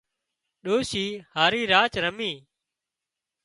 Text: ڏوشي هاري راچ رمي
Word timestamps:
ڏوشي 0.63 1.05
هاري 1.35 1.61
راچ 1.73 1.93
رمي 2.03 2.33